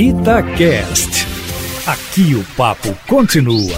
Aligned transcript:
Itacast. 0.00 1.26
Aqui 1.84 2.36
o 2.36 2.44
papo 2.56 2.96
continua. 3.08 3.76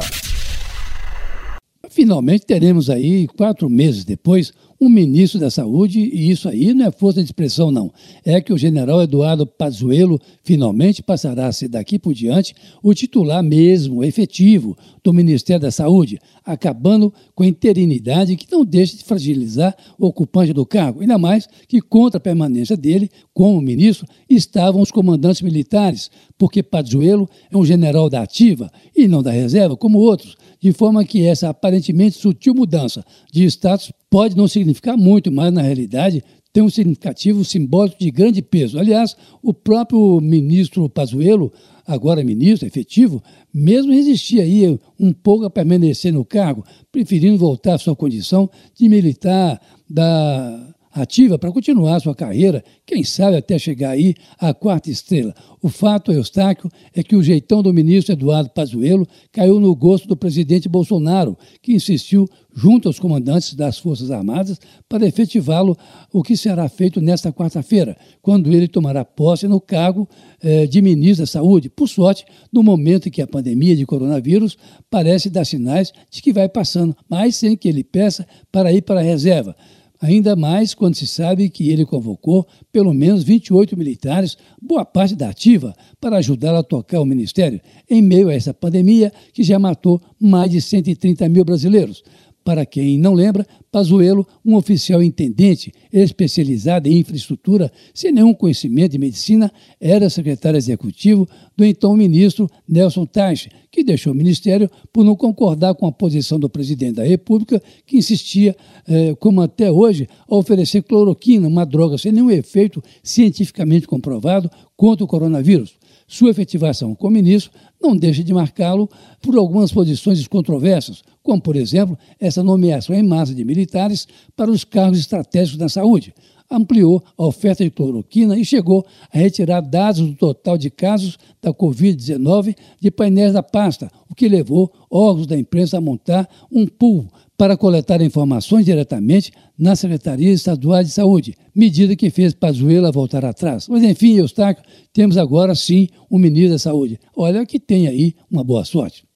Finalmente 1.89 2.45
teremos 2.45 2.91
aí, 2.91 3.27
quatro 3.27 3.71
meses 3.71 4.05
depois, 4.05 4.53
um 4.81 4.89
ministro 4.89 5.39
da 5.39 5.51
Saúde, 5.51 6.01
e 6.01 6.31
isso 6.31 6.49
aí 6.49 6.73
não 6.73 6.87
é 6.87 6.91
força 6.91 7.21
de 7.21 7.27
expressão, 7.27 7.71
não. 7.71 7.93
É 8.25 8.41
que 8.41 8.53
o 8.53 8.57
general 8.57 9.03
Eduardo 9.03 9.47
Pazuello 9.47 10.19
finalmente 10.43 11.03
passará 11.03 11.49
a 11.49 11.53
ser 11.53 11.69
daqui 11.69 11.99
por 11.99 12.15
diante 12.15 12.55
o 12.83 12.95
titular 12.95 13.43
mesmo, 13.43 14.03
efetivo, 14.03 14.75
do 15.05 15.13
Ministério 15.13 15.61
da 15.61 15.71
Saúde, 15.71 16.19
acabando 16.43 17.13
com 17.35 17.43
a 17.43 17.47
interinidade 17.47 18.37
que 18.37 18.51
não 18.51 18.65
deixa 18.65 18.97
de 18.97 19.05
fragilizar 19.05 19.77
o 19.99 20.07
ocupante 20.07 20.55
do 20.55 20.65
cargo, 20.65 21.03
ainda 21.03 21.19
mais 21.19 21.47
que 21.69 21.83
contra 21.83 22.17
a 22.17 22.21
permanência 22.21 22.77
dele 22.77 23.11
como 23.35 23.61
ministro 23.61 24.07
estavam 24.31 24.81
os 24.81 24.91
comandantes 24.91 25.43
militares, 25.43 26.11
porque 26.39 26.63
Pazuello 26.63 27.29
é 27.51 27.57
um 27.57 27.67
general 27.67 28.09
da 28.09 28.23
ativa 28.23 28.71
e 28.97 29.07
não 29.07 29.23
da 29.23 29.31
reserva, 29.31 29.77
como 29.77 29.99
outros, 29.99 30.37
de 30.59 30.73
forma 30.73 31.05
que 31.05 31.27
essa 31.27 31.51
aparentemente 31.51 32.17
sutil 32.17 32.55
mudança 32.55 33.05
de 33.31 33.45
status 33.45 33.93
pode 34.11 34.37
não 34.37 34.49
significar 34.49 34.97
muito, 34.97 35.31
mas 35.31 35.53
na 35.53 35.63
realidade 35.63 36.23
tem 36.53 36.63
um 36.63 36.69
significativo 36.69 37.45
simbólico 37.45 37.97
de 38.01 38.11
grande 38.11 38.43
peso. 38.43 38.79
Aliás, 38.79 39.17
o 39.41 39.55
próprio 39.55 40.21
ministro 40.21 40.89
Pazuello, 40.89 41.53
agora 41.87 42.25
ministro 42.25 42.67
efetivo, 42.67 43.23
mesmo 43.55 43.93
resistia 43.93 44.43
aí 44.43 44.79
um 44.99 45.13
pouco 45.13 45.45
a 45.45 45.51
permanecer 45.51 46.13
no 46.13 46.25
cargo, 46.25 46.65
preferindo 46.91 47.39
voltar 47.39 47.75
à 47.75 47.79
sua 47.79 47.95
condição 47.95 48.51
de 48.75 48.89
militar 48.89 49.61
da 49.89 50.75
ativa 50.93 51.39
para 51.39 51.53
continuar 51.53 52.01
sua 52.01 52.15
carreira, 52.15 52.65
quem 52.85 53.05
sabe 53.05 53.37
até 53.37 53.59
chegar 53.59 53.91
aí 53.91 54.15
à 54.39 54.53
quarta 54.53 54.91
estrela. 54.91 55.35
O 55.63 55.69
fato, 55.69 56.13
Eustáquio, 56.13 56.71
é 56.95 57.03
que 57.03 57.15
o 57.15 57.23
jeitão 57.23 57.63
do 57.63 57.73
ministro 57.73 58.13
Eduardo 58.13 58.51
Pazuello 58.51 59.07
caiu 59.31 59.61
no 59.61 59.75
gosto 59.75 60.09
do 60.09 60.17
presidente 60.17 60.69
Bolsonaro, 60.69 61.37
que 61.63 61.73
insistiu 61.73 62.27
junto 62.55 62.89
aos 62.89 62.99
comandantes 62.99 63.55
das 63.55 63.79
Forças 63.79 64.11
Armadas 64.11 64.59
para 64.89 65.07
efetivá-lo, 65.07 65.77
o 66.13 66.23
que 66.23 66.37
será 66.37 66.69
feito 66.69 67.01
nesta 67.01 67.33
quarta-feira, 67.33 67.97
quando 68.21 68.53
ele 68.53 68.67
tomará 68.67 69.05
posse 69.05 69.47
no 69.47 69.61
cargo 69.61 70.09
eh, 70.43 70.67
de 70.67 70.83
ministro 70.83 71.25
da 71.25 71.31
Saúde. 71.31 71.69
Por 71.69 71.89
sorte, 71.89 72.25
no 72.53 72.63
momento 72.63 73.09
em 73.09 73.11
que 73.11 73.23
a 73.23 73.27
pandemia 73.27 73.77
de 73.77 73.87
coronavírus 73.87 74.57
parece 74.91 75.31
dar 75.31 75.45
sinais 75.45 75.93
de 76.11 76.21
que 76.21 76.33
vai 76.33 76.49
passando, 76.49 76.97
mas 77.09 77.37
sem 77.37 77.57
que 77.57 77.69
ele 77.69 77.85
peça 77.85 78.27
para 78.51 78.73
ir 78.73 78.83
para 78.83 79.01
a 79.01 79.05
reserva. 79.05 79.55
Ainda 80.03 80.35
mais 80.35 80.73
quando 80.73 80.95
se 80.95 81.07
sabe 81.07 81.51
que 81.51 81.69
ele 81.69 81.85
convocou 81.85 82.47
pelo 82.73 82.95
menos 82.95 83.23
28 83.23 83.77
militares, 83.77 84.37
boa 84.61 84.83
parte 84.83 85.15
da 85.15 85.29
ativa, 85.29 85.75
para 86.01 86.17
ajudá-lo 86.17 86.57
a 86.57 86.63
tocar 86.63 87.01
o 87.01 87.05
ministério, 87.05 87.61
em 87.89 88.01
meio 88.01 88.31
a 88.31 88.35
essa 88.35 88.55
pandemia 88.55 89.13
que 89.35 89.43
já 89.43 89.59
matou 89.59 90.01
mais 90.19 90.51
de 90.51 90.61
130 90.63 91.29
mil 91.29 91.45
brasileiros. 91.45 92.03
Para 92.43 92.65
quem 92.65 92.99
não 92.99 93.13
lembra, 93.13 93.47
Pazuello, 93.71 94.27
um 94.45 94.57
oficial 94.57 95.03
intendente 95.03 95.73
especializado 95.93 96.89
em 96.89 96.99
infraestrutura, 96.99 97.71
sem 97.93 98.11
nenhum 98.11 98.33
conhecimento 98.33 98.93
de 98.93 98.99
medicina, 98.99 99.53
era 99.79 100.09
secretário 100.09 100.57
executivo 100.57 101.29
do 101.55 101.65
então 101.65 101.95
ministro 101.95 102.49
Nelson 102.67 103.05
Teich, 103.05 103.51
que 103.71 103.85
deixou 103.85 104.13
o 104.13 104.17
ministério 104.17 104.71
por 104.93 105.05
não 105.05 105.15
concordar 105.15 105.75
com 105.75 105.87
a 105.87 105.93
posição 105.93 106.41
do 106.41 106.49
presidente 106.49 106.95
da 106.95 107.05
República, 107.05 107.63
que 107.87 107.99
insistia, 107.99 108.57
eh, 108.89 109.15
como 109.21 109.43
até 109.43 109.71
hoje, 109.71 110.09
a 110.29 110.35
oferecer 110.35 110.83
cloroquina, 110.83 111.47
uma 111.47 111.67
droga 111.67 111.99
sem 111.99 112.11
nenhum 112.11 112.31
efeito 112.31 112.83
cientificamente 113.03 113.87
comprovado 113.87 114.51
contra 114.77 115.05
o 115.05 115.09
coronavírus. 115.09 115.80
Sua 116.11 116.31
efetivação 116.31 116.93
como 116.93 117.15
ministro 117.15 117.53
não 117.81 117.97
deixa 117.97 118.25
de 118.25 118.35
marcá-lo 118.35 118.91
por 119.23 119.37
algumas 119.37 119.71
posições 119.71 120.27
controversas, 120.27 121.05
como, 121.23 121.41
por 121.41 121.55
exemplo, 121.55 121.97
essa 122.19 122.43
nomeação 122.43 122.97
em 122.97 123.03
massa 123.05 123.33
de 123.33 123.45
militares 123.45 124.09
para 124.35 124.51
os 124.51 124.65
cargos 124.65 124.99
estratégicos 124.99 125.57
da 125.57 125.69
saúde. 125.69 126.13
Ampliou 126.51 127.03
a 127.17 127.27
oferta 127.27 127.63
de 127.63 127.71
cloroquina 127.71 128.37
e 128.37 128.45
chegou 128.45 128.85
a 129.13 129.19
retirar 129.19 129.61
dados 129.61 130.01
do 130.01 130.15
total 130.15 130.59
de 130.59 130.69
casos 130.69 131.17
da 131.41 131.55
Covid-19 131.55 132.57
de 132.81 132.91
painéis 132.91 133.33
da 133.33 133.43
pasta, 133.43 133.91
o 134.09 134.15
que 134.15 134.29
levou 134.29 134.73
órgãos 134.91 135.27
da 135.27 135.39
imprensa 135.39 135.79
a 135.79 135.81
montar 135.81 136.29
um 136.51 136.67
pool 136.67 137.07
para 137.39 137.57
coletar 137.57 138.03
informações 138.03 138.67
diretamente 138.67 139.33
na 139.59 139.75
Secretaria 139.75 140.31
Estadual 140.31 140.83
de 140.83 140.91
Saúde, 140.91 141.35
medida 141.55 141.97
que 141.97 142.11
fez 142.11 142.35
Pazuello 142.35 142.93
voltar 142.93 143.25
atrás. 143.25 143.67
Mas 143.69 143.83
enfim, 143.83 144.17
Eustáquio, 144.17 144.65
temos 144.93 145.17
agora 145.17 145.55
sim 145.55 145.89
um 146.11 146.19
ministro 146.19 146.53
da 146.53 146.59
Saúde. 146.59 146.99
Olha 147.17 147.47
que 147.47 147.59
tem 147.59 147.87
aí 147.87 148.15
uma 148.31 148.45
boa 148.45 148.65
sorte. 148.65 149.10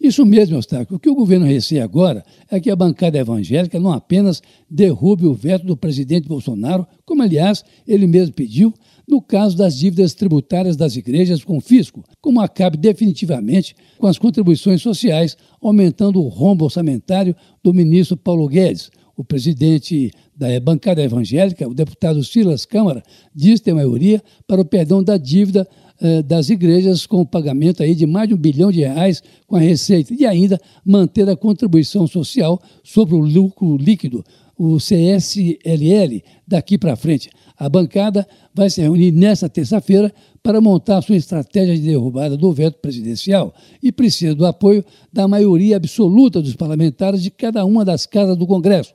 Isso 0.00 0.26
mesmo, 0.26 0.56
Eustáquio. 0.56 0.96
O 0.96 0.98
que 0.98 1.08
o 1.08 1.14
governo 1.14 1.46
receia 1.46 1.84
agora 1.84 2.24
é 2.50 2.60
que 2.60 2.70
a 2.70 2.76
bancada 2.76 3.18
evangélica 3.18 3.78
não 3.78 3.92
apenas 3.92 4.42
derrube 4.68 5.24
o 5.26 5.34
veto 5.34 5.64
do 5.64 5.76
presidente 5.76 6.28
Bolsonaro, 6.28 6.86
como 7.06 7.22
aliás 7.22 7.64
ele 7.86 8.06
mesmo 8.06 8.34
pediu, 8.34 8.74
no 9.08 9.22
caso 9.22 9.56
das 9.56 9.76
dívidas 9.76 10.14
tributárias 10.14 10.76
das 10.76 10.96
igrejas 10.96 11.44
com 11.44 11.58
o 11.58 11.60
fisco, 11.60 12.04
como 12.20 12.40
acabe 12.40 12.76
definitivamente 12.76 13.76
com 13.98 14.06
as 14.06 14.18
contribuições 14.18 14.82
sociais, 14.82 15.36
aumentando 15.62 16.20
o 16.20 16.28
rombo 16.28 16.64
orçamentário 16.64 17.34
do 17.62 17.72
ministro 17.72 18.16
Paulo 18.16 18.48
Guedes. 18.48 18.90
O 19.16 19.22
presidente 19.22 20.10
da 20.36 20.58
bancada 20.58 21.00
evangélica, 21.00 21.68
o 21.68 21.74
deputado 21.74 22.24
Silas 22.24 22.66
Câmara, 22.66 23.02
diz 23.32 23.60
ter 23.60 23.72
maioria 23.72 24.20
para 24.46 24.60
o 24.60 24.64
perdão 24.64 25.04
da 25.04 25.16
dívida 25.16 25.68
eh, 26.00 26.22
das 26.22 26.50
igrejas 26.50 27.06
com 27.06 27.20
o 27.20 27.26
pagamento 27.26 27.82
aí 27.82 27.94
de 27.94 28.06
mais 28.06 28.28
de 28.28 28.34
um 28.34 28.38
bilhão 28.38 28.72
de 28.72 28.80
reais 28.80 29.22
com 29.46 29.56
a 29.56 29.60
receita 29.60 30.12
e 30.12 30.26
ainda 30.26 30.60
manter 30.84 31.28
a 31.28 31.36
contribuição 31.36 32.06
social 32.06 32.60
sobre 32.82 33.14
o 33.14 33.20
lucro 33.20 33.76
líquido, 33.76 34.24
o 34.58 34.78
CSLL, 34.78 36.22
daqui 36.46 36.76
para 36.78 36.96
frente. 36.96 37.30
A 37.56 37.68
bancada 37.68 38.26
vai 38.52 38.68
se 38.68 38.80
reunir 38.80 39.12
nesta 39.12 39.48
terça-feira 39.48 40.12
para 40.42 40.60
montar 40.60 41.00
sua 41.02 41.16
estratégia 41.16 41.76
de 41.76 41.82
derrubada 41.82 42.36
do 42.36 42.52
veto 42.52 42.78
presidencial 42.80 43.54
e 43.82 43.92
precisa 43.92 44.34
do 44.34 44.44
apoio 44.44 44.84
da 45.12 45.26
maioria 45.28 45.76
absoluta 45.76 46.42
dos 46.42 46.56
parlamentares 46.56 47.22
de 47.22 47.30
cada 47.30 47.64
uma 47.64 47.84
das 47.84 48.04
casas 48.04 48.36
do 48.36 48.46
Congresso. 48.46 48.92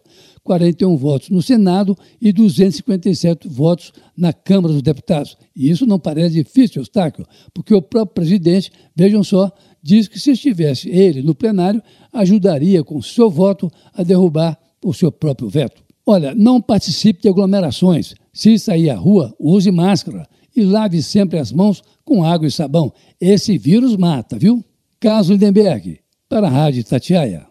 41 0.50 0.98
votos 0.98 1.30
no 1.30 1.44
Senado 1.44 1.96
e 2.20 2.34
257 2.34 3.48
votos 3.48 3.94
na 4.18 4.34
Câmara 4.34 4.74
dos 4.74 4.82
Deputados. 4.82 5.38
E 5.56 5.70
isso 5.70 5.86
não 5.86 6.00
parece 6.00 6.44
difícil, 6.44 6.82
Eustáquio, 6.82 7.24
porque 7.54 7.72
o 7.72 7.84
próprio 7.84 8.16
presidente, 8.16 8.72
vejam 8.96 9.24
só, 9.24 9.52
diz 9.84 10.08
que 10.08 10.20
se 10.20 10.32
estivesse 10.32 10.90
ele 10.90 11.22
no 11.22 11.36
plenário, 11.36 11.84
ajudaria 12.12 12.84
com 12.84 13.00
seu 13.00 13.30
voto 13.30 13.70
a 13.94 14.02
derrubar 14.02 14.58
o 14.84 14.92
seu 14.92 15.12
próprio 15.12 15.48
veto. 15.48 15.84
Olha, 16.04 16.34
não 16.34 16.60
participe 16.60 17.22
de 17.22 17.30
aglomerações. 17.30 18.16
Se 18.34 18.58
sair 18.58 18.90
à 18.90 18.96
rua, 18.96 19.36
use 19.40 19.70
máscara 19.70 20.28
e 20.56 20.64
lave 20.64 21.04
sempre 21.04 21.38
as 21.38 21.52
mãos 21.52 21.84
com 22.04 22.24
água 22.24 22.48
e 22.48 22.52
sabão. 22.52 22.92
Esse 23.22 23.56
vírus 23.56 23.96
mata, 23.96 24.36
viu? 24.36 24.66
Caso 25.00 25.32
Lindenberg, 25.32 26.00
para 26.28 26.48
a 26.48 26.50
Rádio 26.50 26.84
Tatiaia. 26.84 27.49